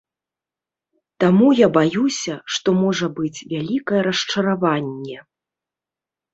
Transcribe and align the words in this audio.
Таму 1.23 1.47
я 1.59 1.67
баюся, 1.77 2.33
што 2.57 2.75
можа 2.81 3.07
быць 3.21 3.39
вялікае 3.53 4.01
расчараванне. 4.11 5.17